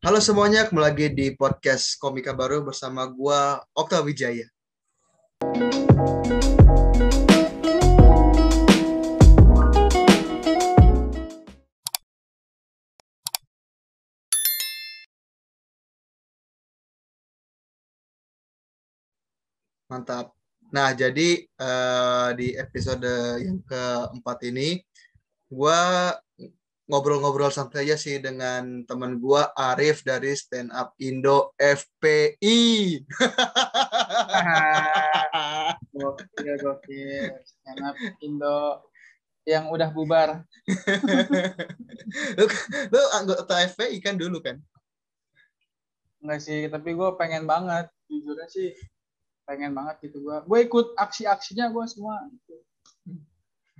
Halo 0.00 0.16
semuanya, 0.16 0.64
kembali 0.64 0.80
lagi 0.80 1.06
di 1.12 1.36
podcast 1.36 2.00
Komika 2.00 2.32
Baru 2.32 2.64
bersama 2.64 3.04
gua 3.04 3.60
Okta 3.76 4.00
Wijaya. 4.00 4.48
Mantap. 19.92 20.32
Nah, 20.72 20.96
jadi 20.96 21.44
eh, 21.44 22.28
di 22.40 22.56
episode 22.56 23.36
yang 23.44 23.60
keempat 23.68 24.48
ini, 24.48 24.80
gua 25.52 26.16
ngobrol-ngobrol 26.90 27.54
santai 27.54 27.86
aja 27.86 27.94
sih 27.94 28.18
dengan 28.18 28.82
teman 28.82 29.22
gua 29.22 29.54
Arif 29.54 30.02
dari 30.02 30.34
Stand 30.34 30.74
Up 30.74 30.98
Indo 30.98 31.54
FPI. 31.54 32.58
Gokil, 35.94 36.54
gokil. 36.58 37.30
Stand 37.46 37.82
up 37.86 37.96
Indo 38.18 38.90
yang 39.46 39.70
udah 39.70 39.94
bubar. 39.94 40.42
lu, 42.38 42.44
lu 42.90 43.02
anggota 43.14 43.62
FPI 43.70 44.02
kan 44.02 44.18
dulu 44.18 44.42
kan? 44.42 44.58
Enggak 46.20 46.40
sih, 46.42 46.68
tapi 46.68 46.92
gue 46.92 47.08
pengen 47.16 47.46
banget. 47.46 47.88
Jujurnya 48.10 48.50
sih 48.50 48.74
pengen 49.46 49.72
banget 49.72 50.10
gitu 50.10 50.22
gue. 50.22 50.36
Gue 50.44 50.58
ikut 50.66 50.98
aksi-aksinya 50.98 51.70
gue 51.70 51.84
semua. 51.86 52.18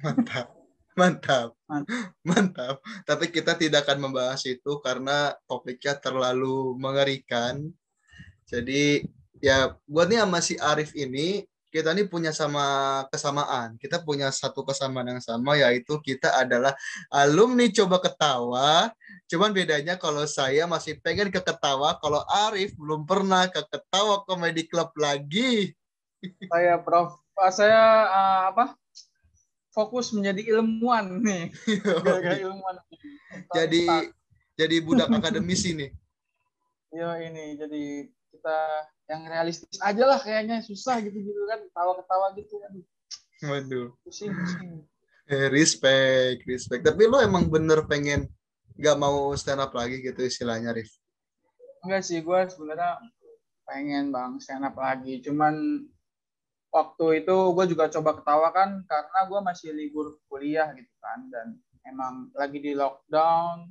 Mantap. 0.01 0.60
Mantap. 0.99 1.55
Mantap. 2.29 2.83
Tapi 3.07 3.31
kita 3.31 3.55
tidak 3.55 3.87
akan 3.87 4.11
membahas 4.11 4.43
itu 4.47 4.79
karena 4.83 5.35
topiknya 5.47 5.99
terlalu 5.99 6.75
mengerikan. 6.79 7.71
Jadi 8.51 9.07
ya 9.39 9.79
buat 9.87 10.11
nih 10.11 10.21
sama 10.21 10.39
si 10.43 10.55
Arif 10.59 10.91
ini 10.99 11.47
kita 11.71 11.95
nih 11.95 12.11
punya 12.11 12.35
sama 12.35 12.67
kesamaan. 13.15 13.79
Kita 13.79 14.03
punya 14.03 14.35
satu 14.35 14.67
kesamaan 14.67 15.17
yang 15.17 15.23
sama 15.23 15.55
yaitu 15.55 16.03
kita 16.03 16.35
adalah 16.35 16.75
alumni 17.15 17.71
coba 17.71 18.03
ketawa. 18.03 18.91
Cuman 19.31 19.55
bedanya 19.55 19.95
kalau 19.95 20.27
saya 20.27 20.67
masih 20.67 20.99
pengen 20.99 21.31
ke 21.31 21.39
ketawa, 21.39 21.95
kalau 22.03 22.27
Arif 22.27 22.75
belum 22.75 23.07
pernah 23.07 23.47
ke 23.47 23.63
ketawa 23.71 24.27
comedy 24.27 24.67
club 24.67 24.91
lagi. 24.99 25.71
Saya 26.51 26.83
Prof, 26.83 27.17
ah, 27.39 27.53
saya 27.55 27.81
uh, 28.11 28.43
apa? 28.53 28.80
Fokus 29.71 30.11
menjadi 30.11 30.43
ilmuwan 30.51 31.23
nih. 31.23 31.55
Gara-gara 32.05 32.39
ilmuwan. 32.43 32.77
jadi 33.55 34.11
jadi 34.59 34.77
budak 34.83 35.09
akademisi 35.09 35.73
nih. 35.79 35.91
Yo 36.91 37.09
ini 37.23 37.55
jadi 37.55 38.11
kita 38.35 38.59
yang 39.11 39.23
realistis 39.27 39.79
aja 39.83 40.03
lah 40.07 40.19
kayaknya 40.19 40.63
susah 40.63 40.99
gitu 41.03 41.19
gitu 41.19 41.41
kan 41.47 41.63
ketawa-ketawa 41.71 42.27
gitu 42.39 42.55
kan. 42.63 42.73
Waduh. 43.47 43.95
Pusing, 44.07 44.33
pusing. 44.35 44.73
Eh, 45.31 45.47
respect, 45.47 46.43
respect. 46.43 46.83
Tapi 46.83 47.07
lo 47.07 47.23
emang 47.23 47.47
bener 47.47 47.87
pengen 47.87 48.27
nggak 48.75 48.99
mau 48.99 49.31
stand 49.39 49.63
up 49.63 49.71
lagi 49.71 50.03
gitu 50.03 50.27
istilahnya, 50.27 50.75
Rif? 50.75 50.91
Enggak 51.87 52.03
sih, 52.03 52.19
gue 52.19 52.41
sebenarnya 52.51 52.99
pengen 53.63 54.11
bang 54.11 54.43
stand 54.43 54.67
up 54.67 54.75
lagi. 54.75 55.23
Cuman 55.23 55.87
waktu 56.71 57.27
itu 57.27 57.37
gue 57.55 57.65
juga 57.67 57.91
coba 57.91 58.11
ketawa 58.23 58.49
kan 58.55 58.71
karena 58.87 59.19
gue 59.27 59.41
masih 59.43 59.69
libur 59.75 60.19
kuliah 60.31 60.71
gitu 60.79 60.95
kan 61.03 61.19
dan 61.31 61.47
emang 61.85 62.31
lagi 62.35 62.59
di 62.63 62.73
lockdown. 62.75 63.71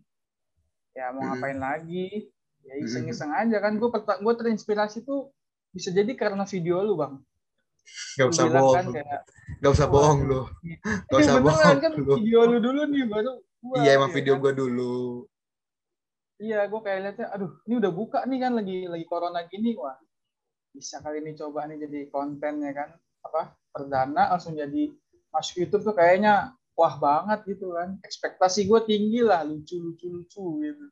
Ya 0.94 1.11
mau 1.16 1.23
ngapain 1.23 1.59
lagi? 1.59 2.28
Ya 2.66 2.75
iseng-iseng 2.75 3.31
aja 3.31 3.58
kan. 3.64 3.80
Gue 3.80 3.89
gue 3.95 4.33
terinspirasi 4.36 5.08
tuh 5.08 5.31
bisa 5.72 5.89
jadi 5.95 6.11
karena 6.17 6.44
video 6.44 6.83
lu 6.83 7.00
bang. 7.00 7.14
Gak 8.19 8.28
Lu 8.28 8.31
usah 8.33 8.45
bilang 8.45 8.61
bohong, 8.64 8.75
kan 8.75 8.86
lu. 8.86 8.94
kayak, 8.95 9.22
gak 9.63 9.72
usah 9.75 9.88
Wah, 9.89 9.94
bohong 9.94 10.19
lo. 10.28 10.41
Gak 11.09 11.19
usah 11.24 11.35
beneran 11.40 11.45
bohong 11.45 11.78
kan 11.84 11.91
lu. 11.97 12.16
video 12.19 12.40
lu 12.45 12.57
dulu 12.62 12.81
nih 12.91 13.06
baru 13.07 13.31
gua, 13.63 13.79
Iya 13.79 13.90
emang 13.97 14.12
ya 14.12 14.16
video 14.18 14.34
kan? 14.35 14.41
gue 14.44 14.51
dulu. 14.56 14.95
Iya, 16.40 16.59
gue 16.72 16.79
kayak 16.79 17.00
liatnya, 17.03 17.28
aduh, 17.35 17.51
ini 17.68 17.74
udah 17.84 17.91
buka 17.91 18.19
nih 18.24 18.40
kan 18.40 18.51
lagi 18.56 18.88
lagi 18.88 19.06
corona 19.12 19.44
gini, 19.51 19.75
wah 19.75 20.00
bisa 20.74 21.02
kali 21.02 21.22
ini 21.24 21.34
coba 21.35 21.66
nih 21.66 21.88
jadi 21.88 22.00
konten 22.13 22.63
ya 22.63 22.72
kan, 22.74 22.90
apa 23.25 23.57
perdana 23.74 24.34
langsung 24.34 24.56
jadi 24.56 24.94
masuk 25.30 25.66
YouTube 25.66 25.84
tuh 25.85 25.96
kayaknya 25.97 26.53
wah 26.74 26.96
banget 26.96 27.44
gitu 27.46 27.75
kan, 27.75 28.00
ekspektasi 28.06 28.66
gue 28.66 28.81
tinggi 28.88 29.22
lah, 29.25 29.44
lucu 29.44 29.78
lucu 29.78 30.07
lucu 30.07 30.44
gitu. 30.63 30.85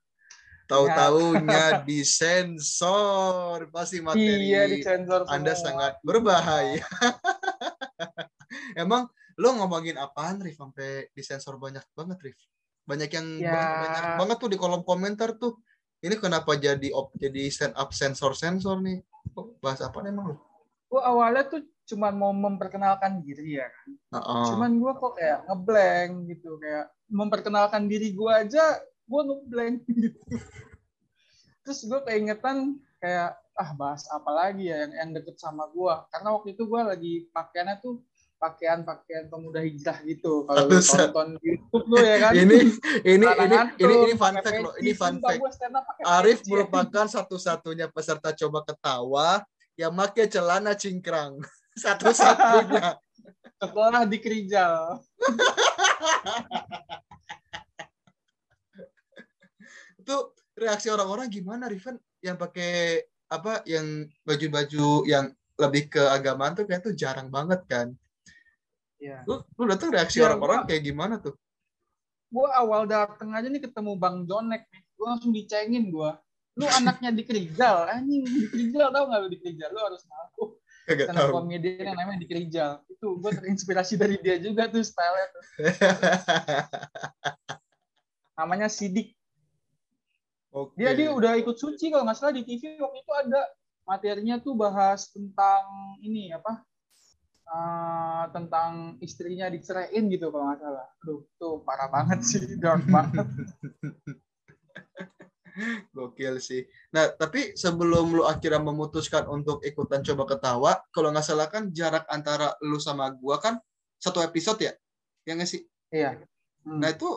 Tahu-taunya 0.68 1.80
disensor. 1.88 3.72
Pasti 3.72 4.04
materi 4.04 4.52
iya 4.52 4.68
disensor 4.68 5.24
semua. 5.24 5.36
Anda 5.40 5.54
sangat 5.56 5.94
berbahaya. 6.04 6.84
emang 8.84 9.08
lo 9.40 9.56
ngomongin 9.56 9.96
apaan, 9.96 10.44
Rif? 10.44 10.60
Sampai 10.60 11.08
disensor 11.16 11.56
banyak 11.56 11.88
banget, 11.96 12.20
Rif. 12.20 12.38
Banyak 12.84 13.10
yang 13.16 13.28
Ya. 13.40 13.48
banyak, 13.48 13.72
banyak 13.80 14.06
banget 14.20 14.38
tuh 14.44 14.50
di 14.52 14.58
kolom 14.60 14.84
komentar 14.84 15.40
tuh. 15.40 15.56
Ini 15.98 16.16
kenapa 16.22 16.54
jadi 16.54 16.94
op, 16.94 17.10
jadi 17.18 17.50
stand 17.50 17.74
up 17.74 17.90
sensor-sensor 17.90 18.78
nih? 18.86 19.02
Oh, 19.34 19.58
bahas 19.58 19.82
apa 19.82 19.98
nih 20.06 20.14
emang 20.14 20.34
lo? 20.34 20.36
Gue 20.88 21.02
awalnya 21.02 21.44
tuh 21.50 21.62
cuman 21.88 22.14
mau 22.14 22.32
memperkenalkan 22.36 23.24
diri 23.24 23.64
ya 23.64 23.68
kan, 23.72 23.90
Heeh. 24.20 24.44
cuman 24.52 24.72
gue 24.76 24.92
kok 24.92 25.14
kayak 25.16 25.40
ngeblank 25.48 26.14
gitu, 26.36 26.60
kayak 26.60 26.92
memperkenalkan 27.08 27.88
diri 27.88 28.12
gue 28.12 28.32
aja, 28.32 28.76
gue 29.08 29.22
ngeblank 29.24 29.88
gitu. 30.04 30.20
Terus 31.64 31.80
gue 31.88 32.00
keingetan 32.08 32.76
kayak 33.00 33.40
ah 33.58 33.72
bahas 33.74 34.06
apa 34.14 34.30
lagi 34.30 34.70
ya 34.70 34.86
yang 34.86 34.94
yang 34.94 35.10
deket 35.16 35.40
sama 35.40 35.66
gue, 35.72 35.94
karena 36.12 36.30
waktu 36.36 36.50
itu 36.54 36.64
gue 36.68 36.82
lagi 36.84 37.14
pakaiannya 37.32 37.76
tuh 37.82 38.04
pakaian-pakaian 38.38 39.26
pemuda 39.28 39.60
hijrah 39.66 39.98
gitu. 40.06 40.46
Kalau 40.46 40.70
lu 40.70 40.78
tonton 40.78 41.42
YouTube 41.42 41.90
lu 41.90 41.98
ya 41.98 42.22
kan. 42.22 42.38
ini 42.38 42.70
ini 43.04 43.26
ini 43.26 43.58
ini 43.82 43.94
ini 44.08 44.14
fun 44.14 44.38
fact 44.38 44.62
loh. 44.62 44.74
peci, 44.78 44.86
Ini 44.86 44.94
fun 44.94 45.18
fact. 45.18 45.42
Arif 46.06 46.46
merupakan 46.46 47.10
satu-satunya 47.10 47.90
peserta 47.90 48.30
coba 48.34 48.62
ketawa 48.64 49.44
yang 49.78 49.94
pakai 49.94 50.26
celana 50.30 50.78
cingkrang. 50.78 51.42
Satu-satunya. 51.84 52.98
setelah 53.58 54.06
di 54.06 54.22
Kerijal. 54.22 55.02
Itu 60.02 60.38
reaksi 60.54 60.94
orang-orang 60.94 61.26
gimana, 61.34 61.66
Riven? 61.66 61.98
Yang 62.22 62.38
pakai 62.38 63.02
apa? 63.34 63.66
Yang 63.66 64.14
baju-baju 64.22 65.10
yang 65.10 65.34
lebih 65.58 65.90
ke 65.90 66.06
agamaan 66.06 66.54
tuh 66.54 66.70
kayak 66.70 66.86
tuh 66.86 66.94
jarang 66.94 67.34
banget 67.34 67.66
kan. 67.66 67.98
Iya. 68.98 69.22
Lu, 69.24 69.40
lu 69.54 69.64
datang 69.66 69.90
reaksi 69.90 70.18
Iya, 70.18 70.26
orang-orang 70.28 70.58
gua- 70.62 70.68
kayak 70.68 70.84
gimana 70.84 71.16
tuh? 71.18 71.34
gue 72.28 72.48
awal 72.52 72.84
dateng 72.84 73.32
aja 73.32 73.48
nih 73.48 73.64
ketemu 73.64 73.96
Bang 73.96 74.28
Jonek 74.28 74.68
nih, 74.68 74.82
gue 74.84 75.06
langsung 75.08 75.32
dicengin 75.32 75.88
gue. 75.88 76.12
Lu 76.58 76.66
anaknya 76.76 77.10
di 77.10 77.24
Kerijal, 77.24 77.88
anjing 77.88 78.22
di 78.22 78.46
Kerijal 78.48 78.90
tau 78.90 79.06
gak 79.08 79.20
lu 79.22 79.28
di 79.30 79.38
Kerijal? 79.40 79.70
Lu 79.72 79.80
harus 79.80 80.02
Stand 80.88 81.14
up 81.14 81.32
tahu. 81.32 81.40
komedian 81.40 81.84
yang 81.84 81.96
namanya 81.96 82.20
di 82.20 82.28
Kerijal. 82.28 82.72
Itu 82.88 83.16
gue 83.20 83.32
terinspirasi 83.32 83.96
dari 83.96 84.16
dia 84.20 84.36
juga 84.40 84.68
tuh 84.68 84.80
style-nya 84.80 85.26
tuh. 85.30 85.44
Namanya 88.36 88.68
Sidik. 88.68 89.16
Oke. 90.52 90.76
Dia 90.76 90.92
dia 90.94 91.10
udah 91.12 91.38
ikut 91.38 91.56
suci 91.56 91.88
kalau 91.88 92.04
nggak 92.04 92.18
salah 92.18 92.34
di 92.34 92.44
TV 92.44 92.76
waktu 92.76 92.98
itu 93.00 93.12
ada 93.14 93.40
materinya 93.84 94.36
tuh 94.38 94.52
bahas 94.52 95.08
tentang 95.10 95.64
ini 96.02 96.32
apa? 96.32 96.62
Eh, 97.48 98.24
tentang 98.36 99.00
istrinya 99.00 99.48
diceraiin 99.48 100.12
gitu 100.12 100.32
kalau 100.32 100.52
nggak 100.52 100.60
salah. 100.60 100.88
Aduh, 101.04 101.22
tuh 101.40 101.56
parah 101.64 101.90
banget 101.92 102.20
sih, 102.24 102.44
dark 102.60 102.84
banget. 102.92 103.28
Gokil 105.96 106.38
sih. 106.38 106.62
Nah, 106.94 107.10
tapi 107.18 107.58
sebelum 107.58 108.14
lu 108.14 108.24
akhirnya 108.24 108.62
memutuskan 108.62 109.26
untuk 109.26 109.66
ikutan 109.66 110.06
coba 110.06 110.24
ketawa, 110.30 110.72
kalau 110.94 111.10
nggak 111.10 111.26
salah 111.26 111.50
kan 111.50 111.74
jarak 111.74 112.06
antara 112.14 112.54
lu 112.62 112.78
sama 112.78 113.10
gua 113.18 113.42
kan 113.42 113.58
satu 113.98 114.22
episode 114.22 114.62
ya? 114.62 114.74
Ya 115.26 115.34
nggak 115.34 115.50
sih? 115.50 115.66
Iya. 115.90 116.22
Hmm. 116.62 116.80
Nah, 116.84 116.94
itu 116.94 117.10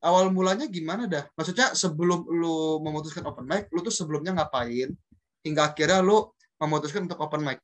awal 0.00 0.32
mulanya 0.32 0.64
gimana 0.68 1.04
dah? 1.04 1.28
Maksudnya 1.36 1.76
sebelum 1.76 2.24
lu 2.28 2.80
memutuskan 2.80 3.24
open 3.28 3.44
mic, 3.44 3.68
lu 3.72 3.84
tuh 3.84 3.92
sebelumnya 3.92 4.32
ngapain 4.32 4.92
hingga 5.44 5.62
akhirnya 5.72 6.00
lu 6.00 6.24
memutuskan 6.56 7.04
untuk 7.04 7.20
open 7.20 7.44
mic? 7.44 7.60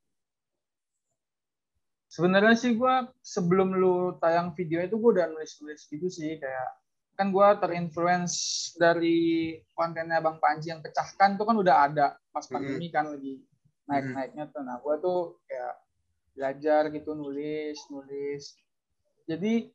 Sebenarnya 2.10 2.58
sih 2.58 2.74
gue 2.74 2.94
sebelum 3.22 3.78
lu 3.78 4.18
tayang 4.18 4.50
video 4.58 4.82
itu 4.82 4.98
gue 4.98 5.10
udah 5.14 5.30
nulis-nulis 5.30 5.86
gitu 5.86 6.10
sih 6.10 6.42
kayak 6.42 6.68
kan 7.14 7.30
gue 7.30 7.48
terinfluence 7.62 8.34
dari 8.74 9.54
kontennya 9.78 10.18
Bang 10.18 10.42
Panji 10.42 10.74
yang 10.74 10.82
pecahkan 10.82 11.38
tuh 11.38 11.46
kan 11.46 11.54
udah 11.54 11.76
ada 11.86 12.18
pas 12.34 12.42
pandemi 12.50 12.90
kan 12.90 13.14
lagi 13.14 13.38
naik-naiknya 13.86 14.50
tuh. 14.50 14.66
Nah 14.66 14.82
gue 14.82 14.94
tuh 14.98 15.38
kayak 15.46 15.74
belajar 16.34 16.82
gitu 16.90 17.14
nulis 17.14 17.78
nulis. 17.94 18.58
Jadi 19.30 19.70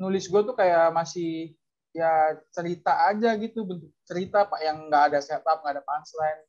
nulis 0.00 0.24
gue 0.32 0.40
tuh 0.40 0.56
kayak 0.56 0.96
masih 0.96 1.52
ya 1.92 2.38
cerita 2.54 3.10
aja 3.10 3.34
gitu 3.36 3.66
bentuk 3.66 3.90
cerita 4.06 4.46
pak 4.46 4.62
yang 4.62 4.86
nggak 4.86 5.12
ada 5.12 5.18
setup 5.18 5.60
nggak 5.60 5.74
ada 5.74 5.82
punchline 5.82 6.40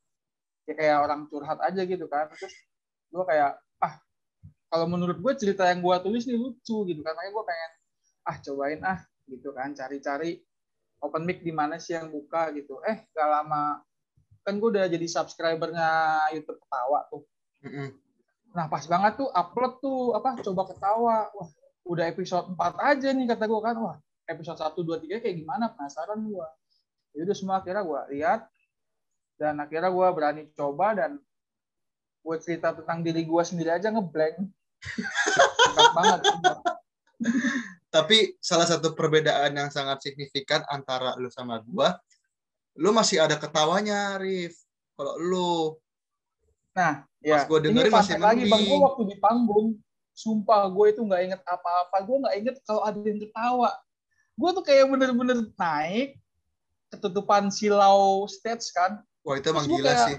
ya 0.70 0.74
kayak 0.78 0.98
orang 1.02 1.26
curhat 1.28 1.58
aja 1.66 1.82
gitu 1.82 2.06
kan 2.06 2.30
terus 2.30 2.54
gue 3.10 3.24
kayak 3.26 3.58
ah 3.82 3.94
kalau 4.72 4.88
menurut 4.88 5.20
gue 5.20 5.34
cerita 5.36 5.68
yang 5.68 5.84
gue 5.84 5.96
tulis 6.00 6.24
nih 6.24 6.40
lucu 6.40 6.88
gitu. 6.88 7.02
Kan 7.04 7.12
makanya 7.12 7.32
gue 7.36 7.44
pengen 7.44 7.72
ah 8.24 8.38
cobain 8.40 8.82
ah 8.88 9.00
gitu 9.28 9.50
kan. 9.52 9.76
Cari-cari 9.76 10.40
open 11.04 11.28
mic 11.28 11.44
di 11.44 11.52
mana 11.52 11.76
sih 11.76 12.00
yang 12.00 12.08
buka 12.08 12.56
gitu. 12.56 12.80
Eh 12.88 13.04
gak 13.12 13.28
lama 13.28 13.84
kan 14.42 14.58
gue 14.58 14.70
udah 14.72 14.88
jadi 14.88 15.06
subscribernya 15.06 15.90
YouTube 16.32 16.64
ketawa 16.64 17.04
tuh. 17.12 17.28
Nah 18.56 18.66
pas 18.72 18.88
banget 18.88 19.20
tuh 19.20 19.30
upload 19.36 19.74
tuh 19.84 20.16
apa 20.16 20.40
coba 20.40 20.64
ketawa. 20.72 21.18
Wah 21.36 21.50
udah 21.86 22.08
episode 22.08 22.56
4 22.56 22.96
aja 22.96 23.12
nih 23.12 23.28
kata 23.28 23.44
gue 23.44 23.60
kan. 23.60 23.76
Wah 23.76 23.98
episode 24.32 24.58
1, 24.64 24.72
2, 24.80 25.20
3 25.20 25.20
kayak 25.20 25.36
gimana? 25.36 25.68
Penasaran 25.76 26.24
gue 26.24 26.48
jadi 27.12 27.28
ya 27.28 27.36
semua 27.36 27.60
akhirnya 27.60 27.84
gue 27.84 28.02
lihat 28.16 28.42
dan 29.36 29.60
akhirnya 29.60 29.92
gue 29.92 30.08
berani 30.16 30.44
coba 30.56 30.96
dan 30.96 31.20
gue 32.24 32.36
cerita 32.40 32.72
tentang 32.72 33.04
diri 33.04 33.28
gue 33.28 33.44
sendiri 33.44 33.76
aja 33.76 33.92
ngeblank 33.92 34.40
banget 35.96 36.22
tapi 37.92 38.40
salah 38.40 38.66
satu 38.66 38.96
perbedaan 38.96 39.52
yang 39.52 39.68
sangat 39.68 40.00
signifikan 40.00 40.64
antara 40.72 41.14
lu 41.20 41.28
sama 41.28 41.60
gue 41.60 41.90
lu 42.80 42.96
masih 42.96 43.20
ada 43.20 43.36
ketawanya 43.36 44.16
Rif. 44.16 44.56
Kalau 44.96 45.14
lu 45.20 45.52
nah 46.72 47.04
ya 47.20 47.44
gue 47.44 47.60
dengerin 47.68 47.92
masih 47.92 48.16
lagi 48.16 48.48
bang 48.48 48.64
gue 48.64 48.80
waktu 48.80 49.02
di 49.12 49.16
panggung 49.20 49.76
sumpah 50.16 50.72
gue 50.72 50.96
itu 50.96 51.02
nggak 51.04 51.22
inget 51.28 51.42
apa-apa. 51.44 51.98
Gue 52.08 52.18
nggak 52.24 52.36
inget 52.40 52.56
kalau 52.64 52.82
ada 52.88 53.00
yang 53.04 53.20
ketawa. 53.20 53.76
Gue 54.40 54.50
tuh 54.56 54.64
kayak 54.64 54.88
bener-bener 54.88 55.52
naik 55.60 56.16
ketutupan 56.96 57.52
silau 57.52 58.24
stage 58.32 58.72
kan. 58.72 59.04
Wah 59.28 59.36
itu 59.36 59.52
emang 59.52 59.68
gila 59.68 59.92
kayak, 59.92 60.08
sih 60.08 60.18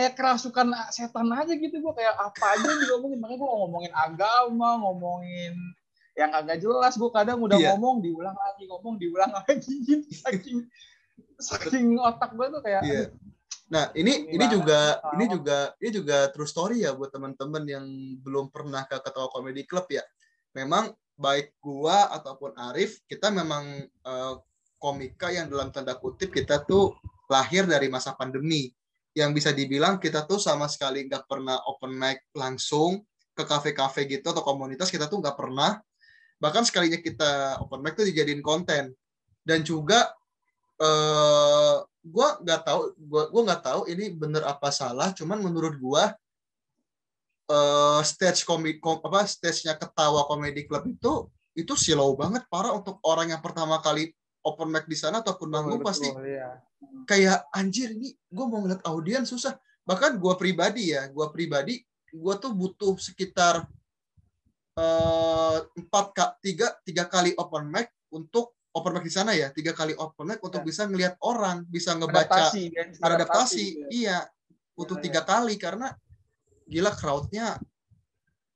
kayak 0.00 0.16
kerasukan 0.16 0.72
setan 0.88 1.28
aja 1.36 1.52
gitu 1.52 1.76
gue 1.76 1.92
kayak 1.92 2.16
apa 2.16 2.44
aja 2.56 2.70
juga 2.80 3.04
ngomongin 3.04 3.20
makanya 3.20 3.38
gue 3.44 3.50
ngomongin 3.52 3.92
agama 3.92 4.68
ngomongin 4.80 5.54
yang 6.16 6.32
agak 6.32 6.56
jelas 6.64 6.96
gue 6.96 7.10
kadang 7.12 7.36
udah 7.44 7.60
yeah. 7.60 7.76
ngomong 7.76 8.00
diulang 8.00 8.32
lagi 8.32 8.64
ngomong 8.64 8.96
diulang 8.96 9.28
lagi 9.28 9.74
gitu 9.84 10.08
saking 10.24 10.64
saking 11.36 12.00
otak 12.00 12.32
gue 12.32 12.46
tuh 12.48 12.62
kayak 12.64 12.82
yeah. 12.88 13.12
Nah, 13.70 13.86
ini 13.94 14.26
ini, 14.26 14.34
ini 14.34 14.46
juga 14.50 14.98
ini 15.14 15.30
juga 15.30 15.58
ini 15.78 15.90
juga 15.94 16.18
true 16.34 16.50
story 16.50 16.82
ya 16.82 16.90
buat 16.90 17.14
teman-teman 17.14 17.62
yang 17.70 17.86
belum 18.18 18.50
pernah 18.50 18.82
ke 18.82 18.98
Ketawa 18.98 19.30
Comedy 19.30 19.62
Club 19.62 19.86
ya. 19.86 20.02
Memang 20.58 20.90
baik 21.14 21.54
gua 21.62 22.10
ataupun 22.10 22.50
Arif 22.58 22.98
kita 23.06 23.30
memang 23.30 23.86
uh, 24.02 24.42
komika 24.74 25.30
yang 25.30 25.46
dalam 25.46 25.70
tanda 25.70 25.94
kutip 25.94 26.34
kita 26.34 26.66
tuh 26.66 26.98
lahir 27.30 27.62
dari 27.62 27.86
masa 27.86 28.10
pandemi 28.18 28.74
yang 29.14 29.34
bisa 29.34 29.50
dibilang 29.50 29.98
kita 29.98 30.24
tuh 30.24 30.38
sama 30.38 30.70
sekali 30.70 31.06
nggak 31.10 31.26
pernah 31.26 31.58
open 31.66 31.98
mic 31.98 32.30
langsung 32.34 33.02
ke 33.34 33.42
kafe-kafe 33.42 34.06
gitu 34.06 34.30
atau 34.30 34.42
komunitas 34.46 34.90
kita 34.90 35.10
tuh 35.10 35.18
nggak 35.18 35.34
pernah. 35.34 35.82
Bahkan 36.40 36.62
sekalinya 36.64 36.98
kita 37.02 37.60
open 37.62 37.82
mic 37.82 37.98
tuh 37.98 38.06
dijadiin 38.06 38.42
konten. 38.44 38.94
Dan 39.40 39.64
juga 39.66 40.12
uh, 40.78 41.82
gue 42.00 42.28
nggak 42.44 42.60
tahu 42.64 42.80
gue 42.96 43.22
gue 43.28 43.42
nggak 43.44 43.62
tahu 43.64 43.80
ini 43.92 44.08
bener 44.16 44.40
apa 44.48 44.72
salah 44.72 45.12
cuman 45.12 45.36
menurut 45.44 45.76
gue 45.76 46.04
uh, 47.52 48.00
stage 48.00 48.48
komik 48.48 48.80
kom, 48.80 49.04
apa 49.04 49.28
stage-nya 49.28 49.76
ketawa 49.76 50.24
comedy 50.24 50.64
club 50.64 50.88
itu 50.88 51.28
itu 51.52 51.74
silau 51.76 52.16
banget 52.16 52.46
para 52.48 52.72
untuk 52.72 52.96
orang 53.04 53.36
yang 53.36 53.42
pertama 53.44 53.82
kali 53.84 54.16
open 54.44 54.68
mic 54.72 54.88
di 54.88 54.96
sana 54.96 55.20
ataupun 55.20 55.48
manggung 55.52 55.84
pasti 55.84 56.08
iya. 56.24 56.60
kayak 57.04 57.48
anjir 57.52 57.92
ini 57.92 58.12
gue 58.12 58.44
mau 58.48 58.64
ngeliat 58.64 58.82
audiens 58.88 59.28
susah 59.28 59.56
bahkan 59.84 60.16
gue 60.16 60.34
pribadi 60.36 60.96
ya 60.96 61.08
gue 61.08 61.26
pribadi 61.32 61.80
gue 62.10 62.34
tuh 62.40 62.52
butuh 62.56 62.96
sekitar 62.96 63.68
eh, 64.76 65.58
empat 65.76 66.06
uh, 66.16 66.32
tiga 66.40 66.74
tiga 66.82 67.04
kali 67.06 67.36
open 67.36 67.68
mic 67.68 67.92
untuk 68.10 68.56
open 68.72 68.96
mic 68.96 69.04
di 69.06 69.12
sana 69.12 69.36
ya 69.36 69.52
tiga 69.52 69.76
kali 69.76 69.92
open 69.94 70.34
mic 70.34 70.40
untuk 70.40 70.62
ya. 70.62 70.66
bisa 70.66 70.82
ngelihat 70.88 71.14
orang 71.22 71.66
bisa 71.68 71.94
ngebaca 71.94 72.50
adaptasi, 72.50 72.62
ya. 72.72 72.82
adaptasi, 72.98 73.04
adaptasi 73.04 73.66
ya. 73.66 73.86
iya 73.90 74.18
butuh 74.74 74.96
ya, 74.98 75.02
tiga 75.04 75.22
ya. 75.22 75.28
kali 75.28 75.54
karena 75.60 75.88
gila 76.70 76.92
crowdnya 76.94 77.58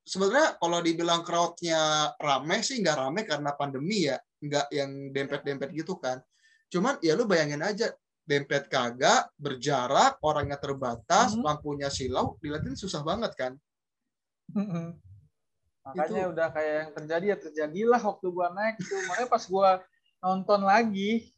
sebenarnya 0.04 0.60
kalau 0.60 0.78
dibilang 0.84 1.24
crowdnya 1.24 2.12
rame 2.20 2.60
sih 2.60 2.78
nggak 2.78 2.98
rame 3.00 3.20
karena 3.24 3.50
pandemi 3.56 4.06
ya 4.06 4.20
nggak 4.44 4.66
yang 4.70 4.90
dempet-dempet 5.10 5.72
gitu 5.72 5.96
kan 5.96 6.20
cuman 6.68 7.00
ya 7.00 7.16
lu 7.16 7.24
bayangin 7.24 7.64
aja 7.64 7.92
dempet 8.24 8.72
kagak 8.72 9.28
berjarak 9.36 10.16
orangnya 10.24 10.56
terbatas 10.56 11.36
mm 11.36 11.40
-hmm. 11.40 11.46
lampunya 11.46 11.88
silau 11.92 12.40
dilihatin 12.40 12.76
susah 12.76 13.04
banget 13.04 13.32
kan 13.36 13.52
mm 14.52 14.64
-hmm. 14.64 14.86
makanya 15.92 16.22
itu. 16.24 16.32
udah 16.32 16.48
kayak 16.52 16.74
yang 16.74 16.92
terjadi 16.96 17.26
ya 17.26 17.36
terjadilah 17.36 18.00
waktu 18.00 18.26
gua 18.32 18.48
naik 18.52 18.80
tuh 18.80 19.00
makanya 19.08 19.28
pas 19.28 19.44
gua 19.44 19.70
nonton 20.24 20.60
lagi 20.64 21.28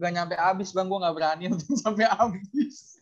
gak 0.00 0.12
nyampe 0.12 0.36
habis 0.36 0.72
bang 0.72 0.88
gua 0.88 0.98
nggak 1.08 1.16
berani 1.16 1.44
untuk 1.56 1.76
sampai 1.80 2.08
habis 2.08 3.00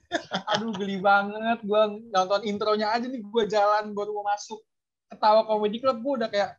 Aduh 0.56 0.72
geli 0.72 0.96
banget. 1.00 1.60
Gue 1.64 1.82
nonton 2.08 2.40
intronya 2.48 2.96
aja 2.96 3.04
nih 3.04 3.20
gue 3.20 3.44
jalan 3.44 3.92
baru 3.92 4.16
mau 4.16 4.26
masuk 4.32 4.60
ketawa 5.08 5.44
komedi 5.44 5.80
club 5.80 6.00
gue 6.00 6.12
udah 6.24 6.28
kayak 6.28 6.50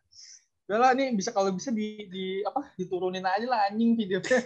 udahlah 0.70 0.94
nih 0.94 1.18
bisa 1.18 1.34
kalau 1.34 1.50
bisa 1.50 1.74
di, 1.74 2.06
di 2.14 2.46
apa 2.46 2.70
diturunin 2.78 3.26
aja 3.26 3.48
lah 3.50 3.66
anjing 3.74 3.98
videonya. 3.98 4.40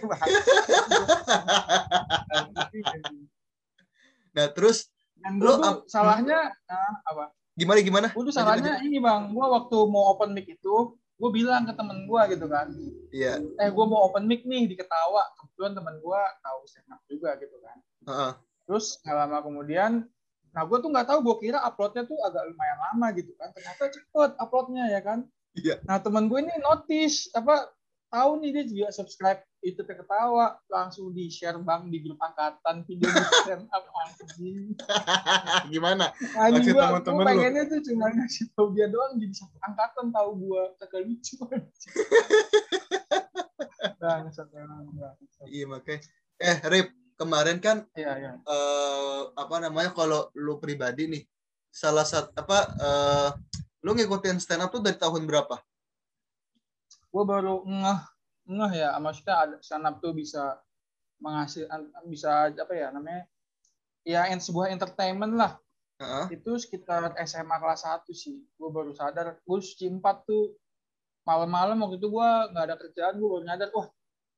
Nah 4.34 4.50
terus 4.50 4.90
dan 5.22 5.38
lu 5.38 5.46
tuh 5.62 5.86
salahnya 5.86 6.50
nah, 6.66 6.98
apa? 7.06 7.30
Gimana 7.54 7.78
gimana? 7.86 8.06
Gue 8.10 8.26
tuh 8.26 8.34
salahnya 8.34 8.82
ini 8.82 8.98
bang. 8.98 9.30
Gue 9.30 9.46
waktu 9.46 9.78
mau 9.86 10.10
open 10.10 10.34
mic 10.34 10.50
itu 10.50 10.98
gue 11.14 11.30
bilang 11.30 11.62
ke 11.68 11.76
temen 11.76 12.02
gue 12.10 12.22
gitu 12.34 12.50
kan. 12.50 12.66
Iya. 13.14 13.38
Yeah. 13.38 13.62
eh 13.62 13.70
gue 13.70 13.84
mau 13.86 14.10
open 14.10 14.26
mic 14.26 14.42
nih 14.42 14.66
di 14.66 14.74
ketawa 14.74 15.22
kebetulan 15.38 15.78
temen 15.78 16.02
gue 16.02 16.20
tahu 16.42 16.58
stand 16.66 16.90
up 16.90 16.98
juga 17.06 17.38
gitu 17.38 17.54
kan. 17.62 17.76
Uh 17.78 18.10
-uh 18.10 18.32
terus 18.64 19.00
nggak 19.04 19.16
lama 19.16 19.38
kemudian 19.44 19.92
nah 20.54 20.62
gue 20.62 20.78
tuh 20.78 20.86
nggak 20.86 21.08
tahu 21.10 21.18
gue 21.20 21.36
kira 21.50 21.58
uploadnya 21.66 22.06
tuh 22.06 22.14
agak 22.22 22.46
lumayan 22.46 22.78
lama 22.78 23.06
gitu 23.18 23.34
kan. 23.34 23.50
Ternyata 23.50 23.90
cepet 23.90 24.30
uploadnya 24.38 24.84
ya 24.86 25.00
kan 25.02 25.26
iya. 25.58 25.80
nah 25.86 25.98
teman 26.02 26.26
gue 26.26 26.38
ini 26.42 26.54
notice 26.62 27.30
apa 27.34 27.70
tahu 28.14 28.38
nih 28.38 28.50
dia 28.54 28.64
juga 28.70 28.86
subscribe 28.94 29.42
itu 29.64 29.80
ketawa 29.82 30.54
langsung 30.70 31.10
di 31.10 31.26
share 31.26 31.58
bang 31.58 31.90
di 31.90 31.98
grup 31.98 32.20
angkatan 32.22 32.86
video 32.86 33.10
stand 33.42 33.66
up 33.72 33.88
anjing. 34.06 34.76
Gimana? 35.72 36.14
Anjing 36.38 36.76
gue 36.76 36.84
gue 36.84 37.24
pengennya 37.26 37.64
tuh 37.66 37.80
cuma 37.82 38.12
ngasih 38.12 38.54
tahu 38.54 38.76
dia 38.76 38.86
doang 38.86 39.18
jadi 39.18 39.34
satu 39.34 39.56
angkatan 39.66 40.14
tahu 40.14 40.30
gue 40.46 40.62
kagak 40.78 41.02
lucu. 41.10 41.34
Bang, 44.04 44.28
iya 45.48 45.64
makanya. 45.64 46.04
Eh 46.36 46.56
Rip 46.68 46.92
kemarin 47.16 47.56
kan 47.56 47.88
iya, 47.96 48.12
iya. 48.20 48.32
Uh, 48.44 49.32
apa 49.32 49.64
namanya 49.64 49.96
kalau 49.96 50.28
lu 50.36 50.60
pribadi 50.60 51.08
nih 51.08 51.22
salah 51.72 52.04
satu 52.04 52.36
apa 52.36 52.58
uh, 52.78 53.30
lu 53.84 53.92
ngikutin 53.92 54.40
stand 54.40 54.64
up 54.64 54.72
tuh 54.72 54.80
dari 54.80 54.96
tahun 54.96 55.28
berapa? 55.28 55.60
Gue 57.12 57.24
baru 57.28 57.62
ngeh 57.68 58.00
ngeh 58.44 58.72
ya 58.76 58.96
maksudnya 59.00 59.34
ada 59.36 59.56
stand 59.60 59.84
up 59.84 60.00
tuh 60.00 60.12
bisa 60.16 60.56
menghasilkan 61.20 61.88
bisa 62.08 62.52
apa 62.52 62.72
ya 62.76 62.92
namanya 62.92 63.24
ya 64.04 64.28
sebuah 64.28 64.68
entertainment 64.68 65.32
lah 65.32 65.56
uh-huh. 65.96 66.28
itu 66.28 66.52
sekitar 66.60 67.16
SMA 67.24 67.56
kelas 67.56 67.88
1 67.88 68.04
sih 68.12 68.44
gue 68.44 68.68
baru 68.68 68.92
sadar 68.92 69.40
gue 69.40 69.58
suci 69.64 69.88
4 69.88 70.04
tuh 70.28 70.52
malam-malam 71.24 71.80
waktu 71.80 71.96
itu 71.96 72.12
gue 72.12 72.30
nggak 72.52 72.64
ada 72.68 72.76
kerjaan 72.76 73.16
gue 73.16 73.28
baru 73.32 73.44
nyadar 73.48 73.72
wah 73.72 73.88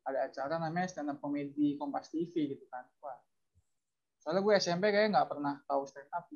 ada 0.06 0.30
acara 0.30 0.54
namanya 0.62 0.86
stand 0.86 1.10
up 1.10 1.18
comedy 1.18 1.74
Kompas 1.74 2.08
TV 2.14 2.54
gitu 2.54 2.64
kan. 2.70 2.86
Wah. 3.02 3.18
Soalnya 4.22 4.40
gue 4.46 4.54
SMP 4.54 4.94
kayak 4.94 5.10
nggak 5.10 5.26
pernah 5.26 5.58
tahu 5.66 5.82
stand 5.82 6.06
up. 6.14 6.30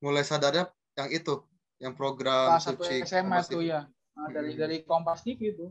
Mulai 0.00 0.24
sadarnya 0.24 0.68
yang 0.96 1.08
itu, 1.12 1.44
yang 1.80 1.92
program 1.96 2.56
Salah 2.56 2.64
satu 2.76 2.82
SMA 2.84 3.38
tuh 3.46 3.62
ya. 3.64 3.88
Nah, 4.16 4.28
dari 4.32 4.52
hmm. 4.56 4.60
dari 4.60 4.76
Kompas 4.84 5.24
TV 5.24 5.52
itu. 5.52 5.66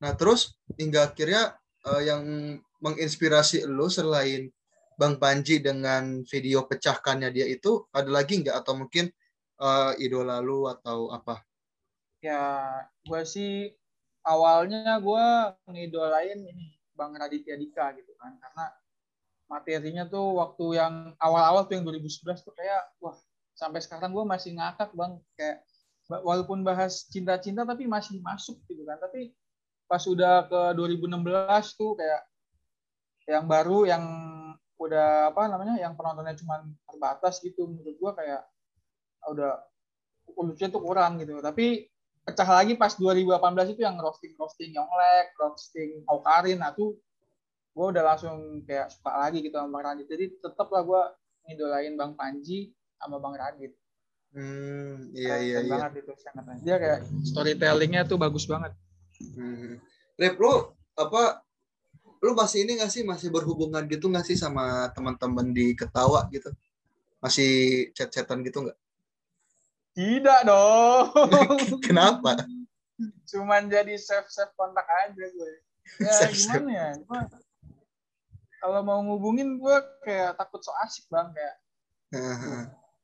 Nah, 0.00 0.12
terus 0.16 0.56
hingga 0.76 1.12
akhirnya 1.12 1.56
uh, 1.84 2.02
yang 2.04 2.22
menginspirasi 2.80 3.64
lo 3.68 3.88
selain 3.88 4.52
Bang 4.96 5.20
Panji 5.20 5.60
dengan 5.60 6.24
video 6.24 6.64
pecahkannya 6.64 7.28
dia 7.32 7.44
itu 7.48 7.84
ada 7.92 8.08
lagi 8.08 8.40
nggak 8.40 8.56
atau 8.64 8.80
mungkin 8.80 9.12
uh, 9.60 9.92
idola 10.00 10.40
lu 10.40 10.68
atau 10.68 11.12
apa? 11.12 11.44
ya 12.26 12.42
gue 13.06 13.22
sih 13.22 13.70
awalnya 14.26 14.98
gue 14.98 15.26
ngidolain 15.70 16.40
ini 16.42 16.74
Bang 16.96 17.14
Raditya 17.14 17.54
Dika 17.54 17.92
gitu 17.94 18.16
kan 18.16 18.34
karena 18.40 18.66
materinya 19.46 20.04
tuh 20.06 20.42
waktu 20.42 20.78
yang 20.78 20.94
awal-awal 21.22 21.66
tuh 21.70 21.78
yang 21.78 21.86
2011 21.86 22.42
tuh 22.42 22.54
kayak 22.54 22.82
wah 22.98 23.14
sampai 23.56 23.80
sekarang 23.80 24.12
gue 24.12 24.24
masih 24.26 24.54
ngakak 24.58 24.90
bang. 24.92 25.12
Kayak 25.38 25.58
walaupun 26.06 26.62
bahas 26.62 27.06
cinta-cinta 27.10 27.66
tapi 27.66 27.86
masih 27.86 28.18
masuk 28.20 28.58
gitu 28.68 28.82
kan. 28.84 28.98
Tapi 28.98 29.32
pas 29.86 30.02
udah 30.02 30.50
ke 30.50 30.60
2016 30.74 31.78
tuh 31.78 31.94
kayak 31.94 32.22
yang 33.26 33.46
baru 33.46 33.86
yang 33.86 34.04
udah 34.76 35.32
apa 35.32 35.48
namanya 35.48 35.80
yang 35.80 35.96
penontonnya 35.96 36.36
cuma 36.36 36.62
terbatas 36.84 37.40
gitu 37.40 37.64
menurut 37.64 37.96
gua 37.96 38.12
kayak 38.12 38.44
udah 39.26 39.62
lucunya 40.36 40.68
tuh 40.68 40.82
kurang 40.82 41.18
gitu. 41.22 41.38
Tapi 41.40 41.88
pecah 42.26 42.50
lagi 42.50 42.74
pas 42.74 42.90
2018 42.98 43.78
itu 43.78 43.80
yang 43.86 43.96
roasting 44.02 44.34
roasting 44.34 44.74
Yonglek 44.74 45.32
roasting 45.38 46.02
Aukarin. 46.10 46.58
Nah 46.58 46.74
tuh 46.74 46.98
gue 47.76 47.86
udah 47.92 48.04
langsung 48.08 48.64
kayak 48.64 48.88
suka 48.88 49.12
lagi 49.12 49.44
gitu 49.44 49.60
sama 49.60 49.68
Bang 49.76 49.84
Radit 49.92 50.08
jadi 50.08 50.32
tetap 50.40 50.72
lah 50.72 50.80
gue 50.80 51.02
ngidolain 51.44 51.94
Bang 52.00 52.16
Panji 52.16 52.72
sama 52.96 53.20
Bang 53.20 53.36
Radit 53.36 53.76
hmm 54.32 55.12
iya 55.12 55.36
iya 55.44 55.58
iya. 55.60 55.76
banget 55.76 56.00
itu 56.04 56.12
sangat 56.24 56.56
dia 56.64 56.76
kayak 56.80 57.00
storytellingnya 57.24 58.04
tuh 58.04 58.20
bagus 58.20 58.44
banget. 58.44 58.72
Hmm. 59.16 59.80
Rip 60.20 60.36
lu 60.36 60.76
apa 60.96 61.40
lu 62.24 62.32
masih 62.32 62.64
ini 62.64 62.80
gak 62.80 62.92
sih? 62.92 63.02
Masih 63.04 63.28
berhubungan 63.28 63.84
gitu 63.88 64.08
gak 64.12 64.26
sih 64.26 64.36
sama 64.36 64.88
teman-teman 64.92 65.52
di 65.52 65.76
ketawa 65.76 66.28
gitu? 66.32 66.52
Masih 67.20 67.50
chat-chatan 67.96 68.44
gitu 68.44 68.64
nggak? 68.64 68.78
Tidak 69.96 70.40
dong. 70.44 71.08
Kenapa? 71.86 72.44
Cuman 73.24 73.72
jadi 73.72 73.96
save 73.96 74.28
save 74.28 74.52
kontak 74.52 74.84
aja 74.84 75.24
gue. 75.24 75.52
Ya 76.02 76.12
Save-save. 76.12 76.60
gimana 76.60 76.72
ya? 76.72 76.90
Gue 77.00 77.20
kalau 78.66 78.82
mau 78.82 78.98
ngubungin 78.98 79.62
gue 79.62 79.76
kayak 80.02 80.34
takut 80.34 80.58
so 80.58 80.74
asik 80.82 81.06
bang 81.06 81.30
kayak 81.30 81.54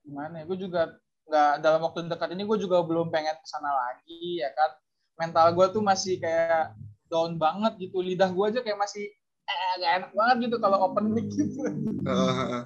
gimana 0.02 0.42
ya 0.42 0.45
gue 0.50 0.59
juga 0.59 0.99
nggak 1.31 1.52
dalam 1.62 1.87
waktu 1.87 2.11
dekat 2.11 2.35
ini 2.35 2.42
gue 2.42 2.59
juga 2.59 2.83
belum 2.83 3.14
pengen 3.14 3.38
ke 3.38 3.47
sana 3.47 3.71
lagi 3.71 4.42
ya 4.42 4.50
kan? 4.59 4.75
Mental 5.23 5.54
gue 5.54 5.66
tuh 5.71 5.78
masih 5.78 6.19
kayak 6.19 6.75
down 7.07 7.38
banget 7.38 7.78
gitu 7.78 8.02
lidah 8.02 8.26
gue 8.35 8.45
aja 8.50 8.59
kayak 8.59 8.75
masih 8.75 9.07
eh 9.42 9.73
gak 9.78 9.92
enak 10.02 10.11
banget 10.19 10.37
gitu 10.50 10.57
kalau 10.59 10.83
open 10.83 11.14
mic 11.14 11.31
gitu. 11.31 11.62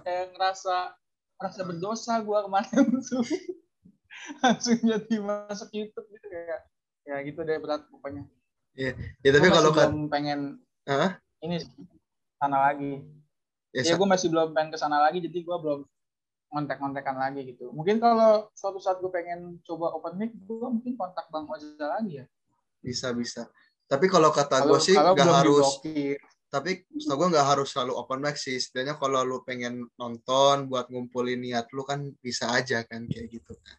Kayak 0.08 0.32
ngerasa 0.32 0.96
ngerasa 1.36 1.60
berdosa 1.68 2.14
gue 2.24 2.38
kemarin 2.48 2.86
tuh. 3.12 3.24
Langsung 4.40 4.80
jadi 4.80 5.14
masuk 5.20 5.68
YouTube 5.68 6.08
gitu 6.16 6.26
kayak 6.32 6.64
ya 7.04 7.16
gitu 7.28 7.44
deh 7.44 7.60
berat 7.60 7.84
pokoknya. 7.92 8.24
Ya 8.72 9.30
tapi 9.36 9.52
kalau 9.52 9.76
kan 9.76 10.08
pengen 10.08 10.64
Hah? 10.88 11.20
ini 11.44 11.60
sih, 11.60 11.68
sana 12.36 12.70
lagi. 12.70 13.02
Ya, 13.72 13.84
ya 13.84 13.92
sa- 13.92 13.98
gue 13.98 14.08
masih 14.08 14.28
belum 14.32 14.52
pengen 14.52 14.70
ke 14.72 14.78
sana 14.78 14.98
lagi 15.00 15.20
jadi 15.20 15.38
gue 15.40 15.56
belum 15.56 15.80
kontak-kontakan 16.46 17.16
lagi 17.18 17.52
gitu. 17.52 17.68
Mungkin 17.74 17.98
kalau 17.98 18.48
suatu 18.54 18.78
saat 18.78 19.02
gue 19.02 19.10
pengen 19.10 19.58
coba 19.60 19.92
open 19.92 20.16
mic 20.16 20.32
gue 20.32 20.56
mungkin 20.62 20.94
kontak 20.96 21.26
bang 21.28 21.44
Ojek 21.44 21.76
lagi 21.76 22.12
ya. 22.22 22.24
Bisa 22.80 23.10
bisa. 23.12 23.50
Tapi 23.86 24.06
kalau 24.06 24.30
kata 24.30 24.64
gue 24.64 24.78
sih 24.78 24.94
nggak 24.94 25.26
harus 25.44 25.82
diblokir. 25.82 26.18
tapi 26.46 26.86
setahu 26.96 27.26
gue 27.26 27.28
nggak 27.36 27.48
harus 27.52 27.68
selalu 27.74 27.92
open 27.98 28.22
mic 28.22 28.38
sih. 28.38 28.56
Setidaknya 28.56 28.94
kalau 28.96 29.26
lu 29.26 29.42
pengen 29.42 29.84
nonton 29.98 30.70
buat 30.70 30.88
ngumpulin 30.88 31.42
niat 31.42 31.68
lu 31.74 31.82
kan 31.82 32.14
bisa 32.22 32.48
aja 32.54 32.86
kan 32.86 33.04
kayak 33.04 33.28
gitu 33.28 33.52
kan. 33.60 33.76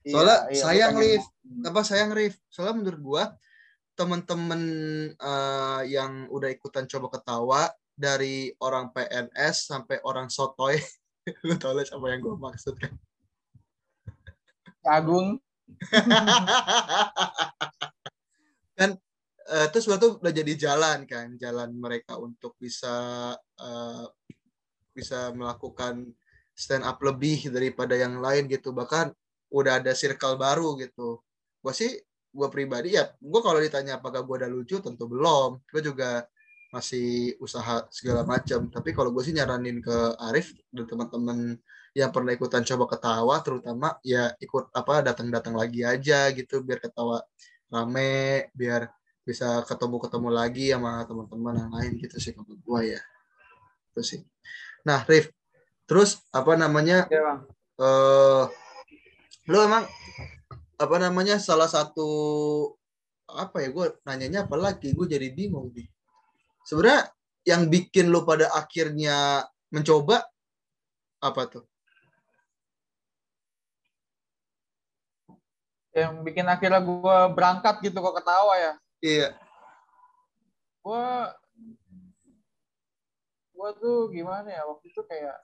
Iya, 0.00 0.12
Soalnya 0.16 0.38
iya, 0.48 0.60
sayang, 0.60 0.92
gua 0.94 1.00
pengen- 1.02 1.12
Liv. 1.20 1.66
apa 1.66 1.80
sayang 1.82 2.10
Rif? 2.12 2.34
Soalnya 2.48 2.74
menurut 2.76 3.00
gua 3.00 3.22
temen-temen 3.92 4.62
eh, 5.12 5.80
yang 5.90 6.24
udah 6.30 6.48
ikutan 6.48 6.88
coba 6.88 7.06
ketawa 7.12 7.60
dari 8.00 8.48
orang 8.64 8.88
PNS 8.96 9.68
sampai 9.68 10.00
orang 10.08 10.32
sotoy. 10.32 10.80
Lu 11.46 11.60
tau 11.60 11.76
lah 11.76 11.84
apa 11.84 12.06
yang 12.08 12.24
gua 12.24 12.36
maksud 12.40 12.80
kan? 12.80 12.96
Agung. 14.88 15.36
Kan 18.80 18.96
eh, 19.52 19.68
terus 19.68 19.84
tuh 20.00 20.16
udah 20.16 20.32
jadi 20.32 20.56
jalan 20.56 21.04
kan? 21.04 21.36
Jalan 21.36 21.76
mereka 21.76 22.16
untuk 22.16 22.56
bisa 22.56 23.36
eh, 23.36 24.06
bisa 24.96 25.36
melakukan 25.36 26.08
stand 26.56 26.88
up 26.88 26.96
lebih 27.04 27.52
daripada 27.52 27.92
yang 27.92 28.24
lain 28.24 28.48
gitu. 28.48 28.72
Bahkan 28.72 29.12
udah 29.52 29.84
ada 29.84 29.92
circle 29.92 30.40
baru 30.40 30.80
gitu. 30.80 31.20
Gue 31.60 31.74
sih 31.76 31.92
gue 32.30 32.48
pribadi 32.48 32.94
ya 32.94 33.10
gue 33.10 33.40
kalau 33.42 33.58
ditanya 33.58 33.98
apakah 33.98 34.24
gue 34.24 34.36
udah 34.40 34.48
lucu 34.48 34.80
tentu 34.80 35.04
belum. 35.04 35.60
Gue 35.68 35.84
juga 35.84 36.24
masih 36.70 37.34
usaha 37.42 37.84
segala 37.90 38.22
macam. 38.22 38.70
Tapi 38.70 38.94
kalau 38.94 39.10
gue 39.10 39.22
sih 39.26 39.34
nyaranin 39.34 39.82
ke 39.82 39.96
Arif 40.30 40.54
dan 40.70 40.86
teman-teman 40.86 41.58
yang 41.90 42.14
pernah 42.14 42.30
ikutan 42.30 42.62
coba 42.62 42.94
ketawa 42.94 43.42
terutama 43.42 43.98
ya 44.06 44.30
ikut 44.38 44.70
apa 44.70 45.02
datang-datang 45.02 45.58
lagi 45.58 45.82
aja 45.82 46.30
gitu 46.30 46.62
biar 46.62 46.78
ketawa 46.78 47.18
rame 47.66 48.46
biar 48.54 48.86
bisa 49.26 49.66
ketemu-ketemu 49.66 50.28
lagi 50.30 50.70
sama 50.70 51.02
teman-teman 51.02 51.54
yang 51.58 51.72
lain 51.74 51.92
gitu 51.98 52.16
sih 52.22 52.30
kalau 52.30 52.54
gue 52.54 52.80
ya. 52.94 53.02
Itu 53.90 54.02
sih. 54.06 54.20
Nah 54.86 55.02
Rif 55.10 55.34
terus 55.90 56.22
apa 56.30 56.54
namanya 56.54 57.10
ya 57.10 57.20
bang. 57.26 57.40
Eh 57.82 58.44
lu 59.50 59.58
emang 59.58 59.82
apa 60.78 60.96
namanya 61.02 61.42
salah 61.42 61.66
satu 61.66 62.06
apa 63.26 63.66
ya 63.66 63.74
gue 63.74 63.86
nanyanya 64.06 64.46
apa 64.46 64.54
lagi? 64.54 64.94
Gue 64.94 65.10
jadi 65.10 65.26
bingung 65.34 65.74
nih 65.74 65.90
sebenarnya 66.64 67.10
yang 67.48 67.72
bikin 67.72 68.12
lu 68.12 68.24
pada 68.28 68.52
akhirnya 68.52 69.48
mencoba 69.72 70.28
apa 71.20 71.42
tuh? 71.48 71.64
Yang 75.90 76.14
bikin 76.22 76.46
akhirnya 76.46 76.80
gue 76.84 77.16
berangkat 77.34 77.82
gitu 77.82 77.98
kok 77.98 78.16
ketawa 78.22 78.54
ya? 78.56 78.72
Iya. 79.02 79.28
Gue 80.80 81.06
gue 83.60 83.70
tuh 83.76 84.08
gimana 84.08 84.48
ya 84.48 84.64
waktu 84.64 84.88
itu 84.88 85.04
kayak 85.04 85.36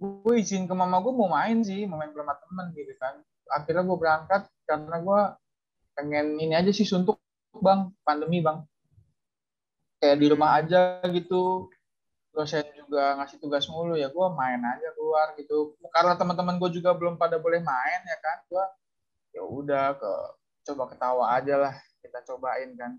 gue 0.00 0.34
izin 0.34 0.66
ke 0.66 0.74
mama 0.74 0.98
gue 0.98 1.14
mau 1.14 1.30
main 1.30 1.62
sih 1.62 1.86
mau 1.86 2.00
main 2.00 2.10
sama 2.10 2.34
temen 2.40 2.66
gitu 2.74 2.94
kan. 2.96 3.20
Akhirnya 3.50 3.82
gue 3.82 3.98
berangkat 3.98 4.42
karena 4.64 4.96
gue 5.02 5.20
pengen 5.98 6.26
ini 6.40 6.54
aja 6.56 6.70
sih 6.72 6.86
suntuk 6.86 7.20
bang. 7.60 7.92
Pandemi 8.02 8.40
bang 8.40 8.64
kayak 10.00 10.16
di 10.16 10.26
rumah 10.32 10.58
aja 10.58 11.04
gitu. 11.12 11.68
Dosen 12.30 12.64
juga 12.78 13.18
ngasih 13.20 13.42
tugas 13.42 13.66
mulu 13.68 13.98
ya 13.98 14.08
gue 14.08 14.26
main 14.34 14.58
aja 14.64 14.88
keluar 14.96 15.36
gitu. 15.36 15.76
Karena 15.92 16.16
teman-teman 16.16 16.56
gue 16.56 16.80
juga 16.80 16.96
belum 16.96 17.20
pada 17.20 17.36
boleh 17.36 17.60
main 17.60 18.00
ya 18.08 18.16
kan? 18.18 18.38
Gue 18.48 18.64
ya 19.36 19.42
udah 19.44 19.94
ke 19.94 20.12
coba 20.66 20.90
ketawa 20.90 21.24
aja 21.36 21.54
lah 21.60 21.74
kita 22.00 22.24
cobain 22.26 22.72
kan. 22.74 22.92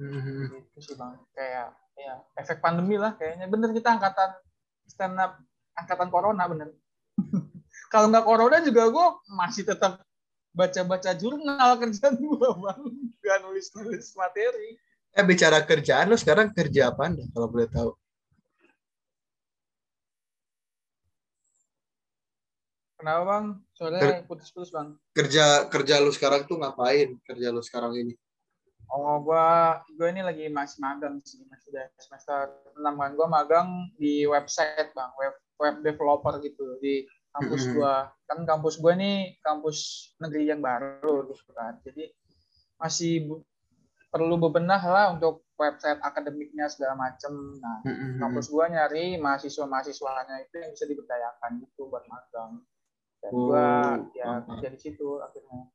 Mhm. 0.00 0.64
gitu 0.72 0.80
sih 0.80 0.96
bang. 0.96 1.20
Kayak 1.36 1.76
ya 2.00 2.14
efek 2.40 2.64
pandemi 2.64 2.96
lah 2.96 3.12
kayaknya. 3.20 3.46
Bener 3.50 3.70
kita 3.76 4.00
angkatan 4.00 4.30
stand 4.88 5.20
up 5.20 5.36
angkatan 5.76 6.08
corona 6.08 6.48
bener. 6.48 6.72
Kalau 7.92 8.06
nggak 8.08 8.24
corona 8.24 8.62
juga 8.62 8.88
gue 8.88 9.06
masih 9.34 9.66
tetap 9.66 10.06
baca-baca 10.54 11.10
jurnal 11.18 11.70
kerjaan 11.82 12.14
gue 12.14 12.48
bang 12.62 12.82
gak 13.30 13.46
nulis-nulis 13.46 14.18
materi. 14.18 14.74
Eh 15.14 15.22
bicara 15.22 15.62
kerjaan 15.62 16.10
lu 16.10 16.18
sekarang 16.18 16.50
kerja 16.50 16.90
apa 16.90 17.06
anda 17.06 17.22
kalau 17.30 17.46
boleh 17.46 17.70
tahu? 17.70 17.94
Kenapa 22.98 23.22
bang? 23.24 23.44
Soalnya 23.72 24.26
putus-putus 24.28 24.74
bang. 24.74 24.98
Kerja 25.14 25.70
kerja 25.70 26.02
lu 26.02 26.10
sekarang 26.12 26.44
tuh 26.44 26.58
ngapain? 26.60 27.16
Kerja 27.24 27.48
lu 27.54 27.62
sekarang 27.62 27.96
ini? 27.96 28.12
Oh 28.90 29.22
gue 29.22 29.46
gue 29.94 30.08
ini 30.10 30.20
lagi 30.26 30.50
masih 30.50 30.82
magang 30.82 31.22
sih 31.22 31.46
masih 31.46 31.70
udah 31.70 31.86
semester 31.96 32.50
6 32.76 33.00
kan. 33.00 33.10
Gue 33.14 33.28
magang 33.30 33.68
di 33.96 34.26
website 34.26 34.90
bang 34.92 35.10
web 35.16 35.34
web 35.62 35.76
developer 35.86 36.42
gitu 36.42 36.76
di 36.82 37.06
kampus 37.30 37.62
Mhm. 37.70 37.72
gue 37.78 37.94
kan 38.26 38.38
kampus 38.42 38.74
gue 38.82 38.92
nih 38.98 39.18
kampus 39.40 39.78
negeri 40.18 40.50
yang 40.50 40.60
baru 40.60 41.24
gitu 41.30 41.50
kan. 41.56 41.78
Jadi 41.86 42.10
masih 42.80 43.28
bu- 43.28 43.44
perlu 44.10 44.34
bebenah 44.40 44.82
lah 44.82 45.06
untuk 45.14 45.46
website 45.54 46.00
akademiknya 46.00 46.66
segala 46.66 46.96
macem 46.98 47.30
nah 47.60 47.84
Mhm. 47.84 48.18
kampus 48.18 48.48
gue 48.48 48.64
nyari 48.66 49.04
mahasiswa 49.16 49.64
mahasiswanya 49.64 50.40
itu 50.40 50.56
yang 50.56 50.72
bisa 50.72 50.88
diberdayakan 50.88 51.60
gitu 51.60 51.86
buat 51.86 52.02
magang 52.08 52.64
dan 53.20 53.30
Oh, 53.30 53.44
gue 53.46 53.66
ya 54.16 54.24
paham. 54.26 54.56
kerja 54.56 54.68
di 54.72 54.78
situ 54.80 55.20
akhirnya 55.20 55.68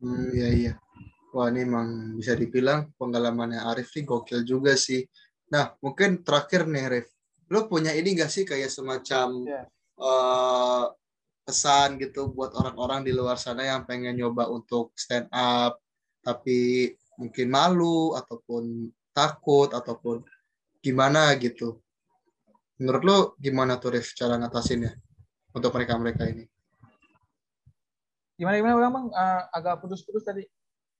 Hmm, 0.00 0.32
iya 0.32 0.48
iya. 0.48 0.72
Wah 1.36 1.52
ini 1.52 1.60
emang 1.60 2.16
bisa 2.16 2.32
dibilang 2.32 2.88
pengalamannya 2.96 3.60
Arif 3.60 3.92
nih 3.92 4.08
gokil 4.08 4.40
juga 4.42 4.72
sih. 4.72 5.04
Nah 5.52 5.76
mungkin 5.84 6.24
terakhir 6.24 6.64
nih 6.64 6.82
Arif, 6.88 7.06
lo 7.52 7.68
punya 7.68 7.92
ini 7.92 8.16
gak 8.16 8.32
sih 8.32 8.48
kayak 8.48 8.72
semacam 8.72 9.44
Iya. 9.44 9.62
eh, 10.00 10.84
pesan 11.44 12.00
gitu 12.00 12.32
buat 12.32 12.56
orang-orang 12.56 13.04
di 13.04 13.12
luar 13.12 13.36
sana 13.36 13.60
yang 13.60 13.84
pengen 13.84 14.16
nyoba 14.16 14.48
untuk 14.48 14.96
stand 14.96 15.28
up 15.28 15.76
tapi 16.20 16.90
mungkin 17.20 17.46
malu 17.52 18.16
ataupun 18.16 18.88
takut 19.12 19.68
ataupun 19.72 20.24
gimana 20.80 21.36
gitu. 21.36 21.80
Menurut 22.80 23.02
lo 23.04 23.18
gimana 23.36 23.76
tuh 23.76 24.00
Rif 24.00 24.16
cara 24.16 24.40
ngatasinnya 24.40 24.96
untuk 25.52 25.74
mereka-mereka 25.76 26.24
ini? 26.32 26.48
Gimana 28.40 28.56
gimana 28.56 28.88
bang? 28.88 29.06
Uh, 29.12 29.42
agak 29.52 29.84
putus-putus 29.84 30.24
tadi. 30.24 30.48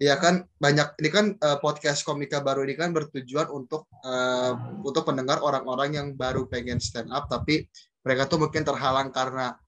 Iya 0.01 0.17
kan 0.17 0.49
banyak 0.57 0.97
ini 1.01 1.11
kan 1.13 1.27
uh, 1.41 1.61
podcast 1.61 2.05
komika 2.09 2.41
baru 2.41 2.65
ini 2.65 2.73
kan 2.73 2.93
bertujuan 2.93 3.53
untuk 3.53 3.85
uh, 4.01 4.57
untuk 4.81 5.05
pendengar 5.05 5.45
orang-orang 5.45 5.93
yang 5.93 6.09
baru 6.17 6.49
pengen 6.49 6.81
stand 6.81 7.13
up 7.13 7.29
tapi 7.29 7.69
mereka 8.01 8.25
tuh 8.25 8.41
mungkin 8.41 8.65
terhalang 8.65 9.13
karena 9.13 9.61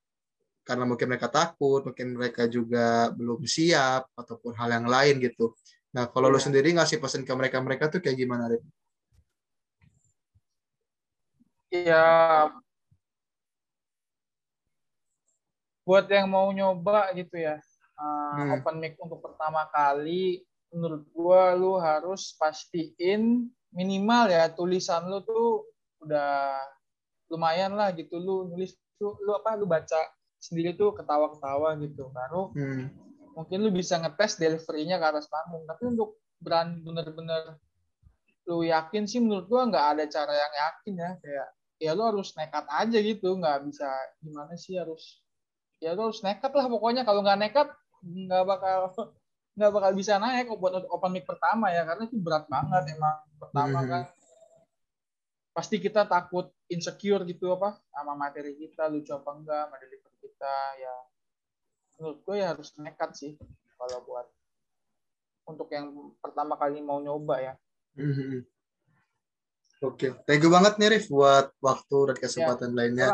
karena 0.63 0.85
mungkin 0.87 1.07
mereka 1.11 1.29
takut, 1.29 1.83
mungkin 1.83 2.15
mereka 2.15 2.47
juga 2.47 3.11
belum 3.15 3.43
siap 3.47 4.11
ataupun 4.15 4.55
hal 4.55 4.83
yang 4.83 4.87
lain 4.87 5.19
gitu. 5.19 5.55
Nah, 5.93 6.09
kalau 6.09 6.31
yeah. 6.31 6.35
lu 6.35 6.39
iya. 6.39 6.47
sendiri 6.47 6.69
ngasih 6.73 6.99
pesan 7.03 7.27
ke 7.27 7.33
mereka-mereka 7.35 7.91
tuh 7.91 8.01
kayak 8.01 8.17
gimana, 8.17 8.49
Rip? 8.49 8.63
Iya. 11.73 12.07
Buat 15.83 16.07
yang 16.09 16.31
mau 16.31 16.47
nyoba 16.55 17.11
gitu 17.19 17.35
ya, 17.43 17.59
uh, 17.99 18.35
hmm. 18.39 18.63
open 18.63 18.77
mic 18.79 18.95
untuk 19.03 19.19
pertama 19.19 19.67
kali 19.75 20.47
menurut 20.73 21.05
gua 21.13 21.53
lu 21.53 21.77
harus 21.77 22.33
pastiin 22.41 23.51
minimal 23.73 24.33
ya 24.33 24.49
tulisan 24.49 25.05
lu 25.09 25.21
tuh 25.21 25.69
udah 26.01 26.57
lumayan 27.29 27.77
lah 27.77 27.93
gitu 27.93 28.17
lu 28.17 28.49
nulis 28.49 28.77
tuh 28.97 29.17
lu 29.25 29.37
apa 29.37 29.57
lu 29.57 29.69
baca 29.69 30.01
sendiri 30.43 30.75
tuh 30.75 30.91
ketawa-ketawa 30.99 31.79
gitu. 31.79 32.11
Baru 32.11 32.51
hmm. 32.59 32.91
mungkin 33.39 33.59
lu 33.63 33.71
bisa 33.71 34.03
ngetes 34.03 34.43
deliverynya 34.43 34.99
ke 34.99 35.07
atas 35.07 35.31
panggung. 35.31 35.63
Tapi 35.71 35.95
untuk 35.95 36.19
brand 36.43 36.83
bener-bener 36.83 37.63
lu 38.51 38.67
yakin 38.67 39.07
sih 39.07 39.23
menurut 39.23 39.47
gua 39.47 39.71
nggak 39.71 39.87
ada 39.97 40.05
cara 40.11 40.35
yang 40.35 40.55
yakin 40.59 40.95
ya. 40.99 41.11
Kayak 41.23 41.49
ya 41.79 41.91
lu 41.95 42.03
harus 42.03 42.35
nekat 42.35 42.67
aja 42.67 42.99
gitu. 42.99 43.29
Nggak 43.39 43.59
bisa 43.71 43.87
gimana 44.19 44.53
sih 44.59 44.75
harus 44.75 45.23
ya 45.79 45.95
lu 45.95 46.11
harus 46.11 46.19
nekat 46.27 46.51
lah 46.51 46.67
pokoknya. 46.67 47.07
Kalau 47.07 47.23
nggak 47.23 47.39
nekat 47.39 47.69
nggak 48.03 48.43
bakal 48.43 48.91
nggak 49.57 49.71
bakal 49.71 49.91
bisa 49.95 50.17
naik 50.19 50.51
buat 50.59 50.91
open 50.91 51.15
mic 51.15 51.23
pertama 51.23 51.71
ya. 51.71 51.87
Karena 51.87 52.03
itu 52.11 52.19
berat 52.19 52.51
banget 52.51 52.99
emang 52.99 53.17
pertama 53.39 53.79
hmm. 53.79 53.89
kan. 53.89 54.05
Pasti 55.53 55.77
kita 55.79 56.09
takut 56.09 56.51
insecure 56.73 57.23
gitu 57.29 57.53
apa 57.53 57.77
sama 57.93 58.17
materi 58.17 58.57
kita 58.57 58.89
lucu 58.89 59.13
apa 59.13 59.31
enggak 59.37 59.65
materi 59.69 59.97
kita 60.43 60.59
ya 60.75 60.95
menurut 62.03 62.19
gue 62.27 62.37
ya 62.43 62.51
harus 62.51 62.75
nekat 62.83 63.15
sih 63.15 63.39
kalau 63.79 64.03
buat 64.03 64.27
untuk 65.47 65.71
yang 65.71 65.95
pertama 66.19 66.59
kali 66.59 66.83
mau 66.83 66.99
nyoba 66.99 67.39
ya. 67.39 67.55
Hmm. 67.95 68.43
Oke, 69.87 70.11
okay. 70.11 70.11
thank 70.27 70.43
you 70.43 70.51
banget 70.51 70.83
nih 70.83 70.99
Rif 70.99 71.07
buat 71.07 71.55
waktu 71.63 72.11
dan 72.11 72.17
kesempatan 72.19 72.75
ya, 72.75 72.77
lainnya. 72.79 73.07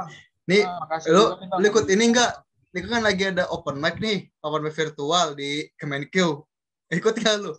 Nih, 0.49 0.64
nah, 0.64 1.00
lu, 1.12 1.25
lu 1.61 1.64
ikut 1.68 1.85
ini 1.92 2.16
enggak 2.16 2.32
ini 2.73 2.88
kan 2.88 3.04
lagi 3.04 3.28
ada 3.28 3.44
open 3.52 3.76
mic 3.76 4.00
nih, 4.00 4.25
open 4.40 4.64
mic 4.64 4.73
virtual 4.73 5.37
di 5.37 5.68
Kemenkeu. 5.76 6.44
Ikut 6.88 7.14
gak 7.20 7.44
lu? 7.44 7.52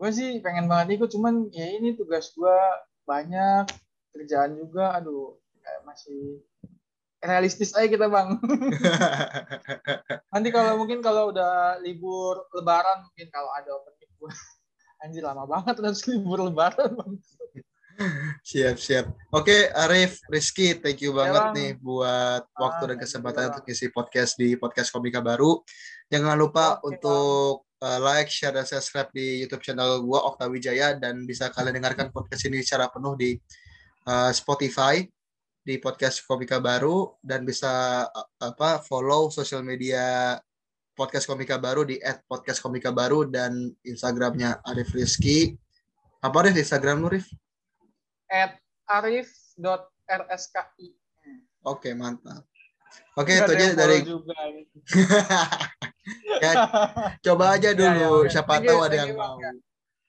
Gue 0.00 0.10
sih 0.16 0.40
pengen 0.40 0.64
banget 0.64 0.96
ikut, 0.96 1.12
cuman 1.12 1.52
ya 1.52 1.68
ini 1.76 1.92
tugas 1.92 2.32
gue 2.32 2.56
banyak, 3.04 3.68
kerjaan 4.16 4.56
juga, 4.56 4.96
aduh, 4.96 5.36
kayak 5.60 5.80
masih 5.88 6.44
realistis 7.24 7.72
aja 7.72 7.88
kita 7.88 8.06
bang. 8.06 8.36
Nanti 10.32 10.48
kalau 10.52 10.76
mungkin 10.76 11.00
kalau 11.00 11.32
udah 11.32 11.80
libur 11.80 12.44
lebaran, 12.52 13.08
mungkin 13.08 13.26
kalau 13.32 13.50
ada 13.56 13.72
open 13.72 13.92
mic 13.98 14.12
gue, 14.20 14.30
anjir 15.02 15.24
lama 15.24 15.48
banget 15.48 15.80
harus 15.80 16.04
libur 16.04 16.44
lebaran 16.44 16.92
bang. 16.94 17.12
Siap 18.42 18.74
siap. 18.74 19.06
Oke 19.30 19.70
Arif 19.70 20.18
Rizky 20.26 20.74
thank 20.82 20.98
you 20.98 21.14
banget 21.14 21.38
ya, 21.38 21.54
nih 21.54 21.70
buat 21.78 22.42
ah, 22.42 22.58
waktu 22.58 22.90
dan 22.90 22.98
kesempatan 22.98 23.54
untuk 23.54 23.70
isi 23.70 23.86
podcast 23.94 24.34
di 24.34 24.58
podcast 24.58 24.90
komika 24.90 25.22
baru. 25.22 25.62
Jangan 26.10 26.34
lupa 26.34 26.82
oke, 26.82 26.90
untuk 26.90 27.70
uh, 27.78 28.00
like 28.02 28.26
share 28.26 28.50
dan 28.50 28.66
subscribe 28.66 29.14
di 29.14 29.46
YouTube 29.46 29.62
channel 29.62 30.02
gua 30.02 30.26
Okta 30.26 30.50
Wijaya 30.50 30.98
dan 30.98 31.22
bisa 31.22 31.54
kalian 31.54 31.78
dengarkan 31.78 32.10
podcast 32.10 32.42
ini 32.50 32.66
secara 32.66 32.90
penuh 32.90 33.14
di 33.14 33.38
uh, 34.10 34.34
Spotify 34.34 35.06
di 35.64 35.80
podcast 35.80 36.20
komika 36.28 36.60
baru 36.60 37.16
dan 37.24 37.48
bisa 37.48 38.04
uh, 38.06 38.28
apa 38.38 38.84
follow 38.84 39.32
sosial 39.32 39.64
media 39.64 40.36
podcast 40.94 41.26
komika 41.26 41.58
baru 41.58 41.88
di 41.88 41.98
@podcastkomika_baru 42.28 43.32
dan 43.32 43.72
Instagramnya 43.82 44.62
Arif 44.62 44.94
Rizky 44.94 45.56
apa 46.20 46.36
Arif 46.44 46.60
Instagram 46.60 47.04
lu 47.04 47.12
Rif? 47.12 47.28
at 48.34 48.58
arif.rski. 48.88 50.88
Oke, 51.64 51.96
mantap. 51.96 52.44
Oke, 53.14 53.38
itu 53.38 53.52
aja 53.54 53.78
dari 53.78 54.02
juga, 54.02 54.34
gitu. 54.52 54.76
ya, 56.44 56.52
coba 57.22 57.54
aja 57.54 57.70
dulu, 57.78 58.26
ya, 58.26 58.28
ya, 58.28 58.30
siapa 58.30 58.58
tahu 58.60 58.80
ada 58.82 58.96
yang 59.06 59.14
mau. 59.14 59.38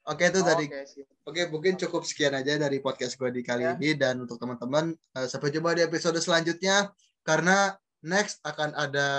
Ya. 0.05 0.13
Oke, 0.13 0.23
itu 0.29 0.39
oh, 0.41 0.45
dari 0.45 0.65
okay, 0.69 0.85
Oke, 1.25 1.41
mungkin 1.49 1.73
cukup 1.81 2.05
sekian 2.05 2.37
aja 2.37 2.61
dari 2.61 2.77
podcast 2.77 3.17
gue 3.17 3.33
di 3.33 3.41
kali 3.41 3.65
ya. 3.65 3.73
ini 3.73 3.97
dan 3.97 4.21
untuk 4.21 4.37
teman-teman 4.37 4.93
uh, 5.17 5.25
sampai 5.25 5.49
jumpa 5.49 5.73
di 5.73 5.81
episode 5.81 6.21
selanjutnya 6.21 6.93
karena 7.25 7.73
next 8.05 8.37
akan 8.45 8.77
ada 8.77 9.09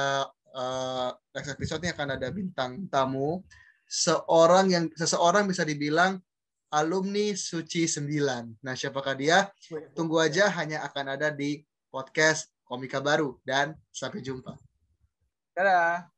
uh, 0.55 1.11
next 1.35 1.51
episode 1.51 1.83
ini 1.83 1.91
akan 1.91 2.15
ada 2.15 2.31
bintang 2.31 2.87
tamu 2.87 3.43
seorang 3.91 4.71
yang 4.71 4.85
seseorang 4.95 5.51
bisa 5.51 5.67
dibilang 5.67 6.23
alumni 6.71 7.35
Suci 7.35 7.87
9. 7.87 8.63
Nah, 8.63 8.75
siapakah 8.75 9.15
dia? 9.15 9.51
Tunggu 9.95 10.19
aja 10.19 10.51
hanya 10.55 10.83
akan 10.87 11.19
ada 11.19 11.31
di 11.31 11.63
podcast 11.91 12.51
Komika 12.67 12.99
Baru 12.99 13.39
dan 13.47 13.79
sampai 13.95 14.23
jumpa. 14.23 14.59
Dadah. 15.55 16.16